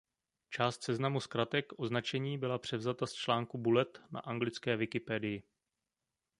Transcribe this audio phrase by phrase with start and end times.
[0.49, 5.43] Část seznamu zkratek označení byla převzata z článku „Bullet“ na anglické wikipedii.